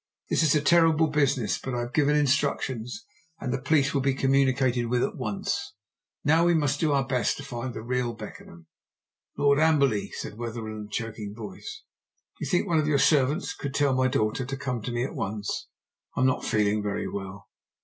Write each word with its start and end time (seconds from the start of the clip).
This 0.31 0.41
is 0.41 0.55
a 0.55 0.61
terrible 0.61 1.05
business. 1.11 1.59
But 1.59 1.75
I 1.75 1.81
have 1.81 1.93
given 1.93 2.15
instructions, 2.15 3.05
and 3.39 3.53
the 3.53 3.61
police 3.61 3.93
will 3.93 4.01
be 4.01 4.15
communicated 4.15 4.87
with 4.87 5.03
at 5.03 5.15
once. 5.15 5.75
Now 6.23 6.43
we 6.43 6.55
must 6.55 6.79
do 6.79 6.91
our 6.91 7.05
best 7.05 7.37
to 7.37 7.43
find 7.43 7.75
the 7.75 7.83
real 7.83 8.13
Beckenham." 8.13 8.65
"Lord 9.37 9.59
Amberley," 9.59 10.09
said 10.09 10.39
Wetherell, 10.39 10.75
in 10.77 10.85
a 10.87 10.91
choking 10.91 11.35
voice, 11.35 11.83
"do 12.39 12.45
you 12.45 12.49
think 12.49 12.65
one 12.67 12.79
of 12.79 12.87
your 12.87 12.97
servants 12.97 13.53
could 13.53 13.75
tell 13.75 13.93
my 13.93 14.07
daughter 14.07 14.43
to 14.43 14.57
come 14.57 14.81
to 14.81 14.91
me 14.91 15.03
at 15.03 15.13
once? 15.13 15.67
I 16.17 16.21
am 16.21 16.25
not 16.25 16.45
feeling 16.45 16.81
very 16.81 17.07
well." 17.07 17.47